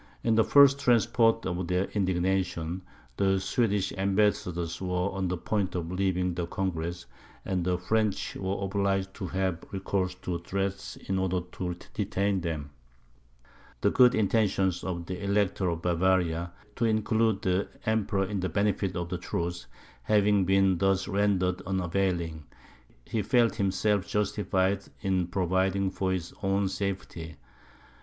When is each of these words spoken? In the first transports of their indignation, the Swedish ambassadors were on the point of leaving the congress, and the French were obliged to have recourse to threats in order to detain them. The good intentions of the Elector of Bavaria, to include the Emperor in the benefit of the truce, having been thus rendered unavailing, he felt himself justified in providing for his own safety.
In 0.23 0.33
the 0.33 0.43
first 0.43 0.79
transports 0.79 1.45
of 1.45 1.67
their 1.67 1.83
indignation, 1.93 2.81
the 3.17 3.39
Swedish 3.39 3.91
ambassadors 3.91 4.81
were 4.81 5.11
on 5.11 5.27
the 5.27 5.37
point 5.37 5.75
of 5.75 5.91
leaving 5.91 6.33
the 6.33 6.47
congress, 6.47 7.05
and 7.45 7.63
the 7.63 7.77
French 7.77 8.35
were 8.35 8.63
obliged 8.63 9.13
to 9.13 9.27
have 9.27 9.63
recourse 9.69 10.15
to 10.23 10.39
threats 10.39 10.95
in 10.95 11.19
order 11.19 11.41
to 11.51 11.75
detain 11.93 12.41
them. 12.41 12.71
The 13.81 13.91
good 13.91 14.15
intentions 14.15 14.83
of 14.83 15.05
the 15.05 15.23
Elector 15.23 15.69
of 15.69 15.83
Bavaria, 15.83 16.51
to 16.77 16.85
include 16.85 17.43
the 17.43 17.67
Emperor 17.85 18.25
in 18.25 18.39
the 18.39 18.49
benefit 18.49 18.95
of 18.95 19.09
the 19.09 19.19
truce, 19.19 19.67
having 20.01 20.45
been 20.45 20.79
thus 20.79 21.07
rendered 21.07 21.61
unavailing, 21.61 22.45
he 23.05 23.21
felt 23.21 23.53
himself 23.57 24.07
justified 24.07 24.81
in 25.01 25.27
providing 25.27 25.91
for 25.91 26.11
his 26.11 26.33
own 26.41 26.69
safety. 26.69 27.35